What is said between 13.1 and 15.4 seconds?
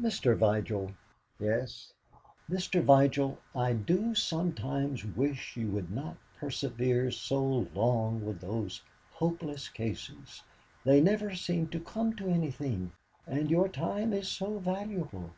and your time is so valuable."